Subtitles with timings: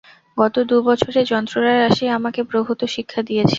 [0.37, 3.49] গত দু-বছরের যন্ত্রণারাশি আমাকে প্রভূত শিক্ষা দিয়েছে।